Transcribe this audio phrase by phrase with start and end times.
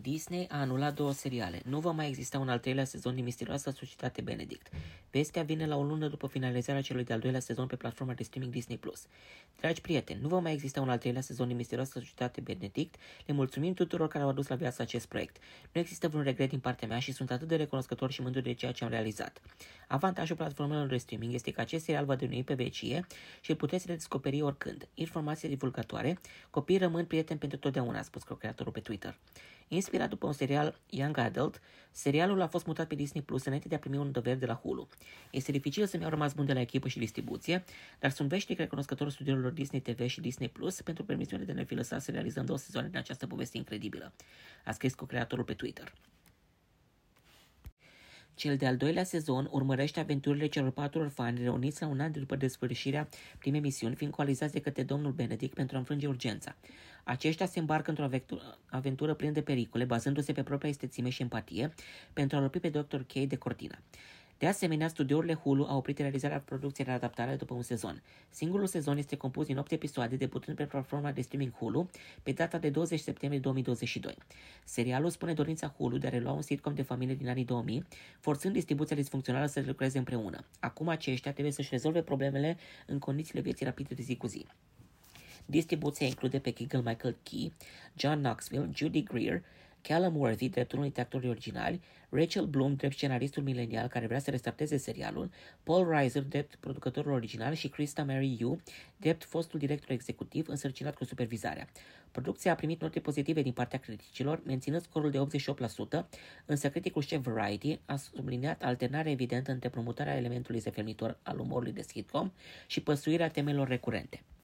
[0.00, 1.62] Disney a anulat două seriale.
[1.64, 4.68] Nu va mai exista un al treilea sezon din Misterioasa Societate Benedict.
[5.10, 8.52] Vestea vine la o lună după finalizarea celui de-al doilea sezon pe platforma de streaming
[8.52, 8.78] Disney+.
[9.60, 12.94] Dragi prieteni, nu va mai exista un al treilea sezon din Misterioasa Societate Benedict.
[13.26, 15.36] Le mulțumim tuturor care au adus la viață acest proiect.
[15.72, 18.52] Nu există vreun regret din partea mea și sunt atât de recunoscător și mândru de
[18.52, 19.40] ceea ce am realizat.
[19.88, 23.06] Avantajul platformelor de streaming este că acest serial va deveni pe vecie
[23.40, 24.88] și îl puteți redescoperi oricând.
[24.94, 26.18] Informații divulgatoare,
[26.50, 29.16] copiii rămân prieteni pentru totdeauna, a spus creatorul pe Twitter.
[29.88, 31.60] Inspirat după un serial Young Adult,
[31.90, 34.54] serialul a fost mutat pe Disney Plus înainte de a primi un dăver de la
[34.54, 34.88] Hulu.
[35.30, 37.64] Este dificil să-mi au rămas bun de la echipă și distribuție,
[37.98, 41.64] dar sunt veșnic recunoscător studiilor Disney TV și Disney Plus pentru permisiunea de a ne
[41.64, 44.12] fi lăsat să realizăm două sezoane din această poveste incredibilă,
[44.64, 45.92] a scris cu creatorul pe Twitter.
[48.38, 53.08] Cel de-al doilea sezon urmărește aventurile celor patru orfani reuniți la un an după desfășurarea
[53.38, 56.56] primei misiuni, fiind coalizați de către domnul Benedict pentru a înfrânge urgența.
[57.04, 58.08] Aceștia se îmbarcă într-o
[58.70, 61.74] aventură plină de pericole, bazându-se pe propria estețime și empatie,
[62.12, 63.00] pentru a lopi pe Dr.
[63.00, 63.78] K de cortina.
[64.38, 68.02] De asemenea, studiourile Hulu au oprit realizarea producției de adaptare după un sezon.
[68.30, 71.90] Singurul sezon este compus din 8 episoade, debutând pe platforma de streaming Hulu
[72.22, 74.14] pe data de 20 septembrie 2022.
[74.64, 77.84] Serialul spune dorința Hulu de a relua un sitcom de familie din anii 2000,
[78.20, 80.44] forțând distribuția disfuncțională să lucreze împreună.
[80.60, 84.46] Acum aceștia trebuie să-și rezolve problemele în condițiile vieții rapide de zi cu zi.
[85.46, 87.52] Distribuția include pe Keegan Michael Key,
[87.94, 89.42] John Knoxville, Judy Greer,
[89.82, 94.30] Callum Worthy, drept unul dintre actorii originali, Rachel Bloom, drept scenaristul milenial care vrea să
[94.30, 95.30] restarteze serialul,
[95.62, 98.60] Paul Reiser, drept producătorul original și Krista Mary Yu,
[98.96, 101.68] drept fostul director executiv însărcinat cu supervizarea.
[102.10, 105.18] Producția a primit note pozitive din partea criticilor, menținând scorul de
[106.02, 106.06] 88%,
[106.46, 111.82] însă criticul șef Variety a subliniat alternarea evidentă între promutarea elementului zefemnitor al umorului de
[111.82, 112.32] sitcom
[112.66, 114.22] și păsuirea temelor recurente.